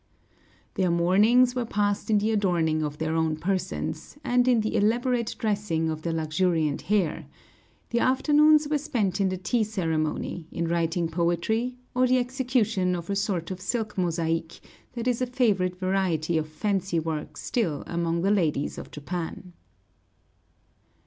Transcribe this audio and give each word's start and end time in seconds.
Their 0.73 0.89
mornings 0.89 1.53
were 1.53 1.63
passed 1.63 2.09
in 2.09 2.17
the 2.17 2.31
adorning 2.31 2.81
of 2.81 2.97
their 2.97 3.15
own 3.15 3.35
persons, 3.35 4.17
and 4.23 4.47
in 4.47 4.61
the 4.61 4.75
elaborate 4.75 5.35
dressing 5.37 5.91
of 5.91 6.01
their 6.01 6.11
luxuriant 6.11 6.81
hair; 6.81 7.27
the 7.91 7.99
afternoons 7.99 8.67
were 8.67 8.79
spent 8.79 9.21
in 9.21 9.29
the 9.29 9.37
tea 9.37 9.63
ceremony, 9.63 10.47
in 10.51 10.67
writing 10.67 11.07
poetry, 11.07 11.77
or 11.93 12.07
the 12.07 12.17
execution 12.17 12.95
of 12.95 13.11
a 13.11 13.15
sort 13.15 13.51
of 13.51 13.61
silk 13.61 13.95
mosaic 13.95 14.59
that 14.93 15.07
is 15.07 15.21
a 15.21 15.27
favorite 15.27 15.75
variety 15.77 16.35
of 16.35 16.47
fancy 16.49 16.99
work 16.99 17.37
still 17.37 17.83
among 17.85 18.23
the 18.23 18.31
ladies 18.31 18.79
of 18.79 18.89
Japan. 18.89 19.53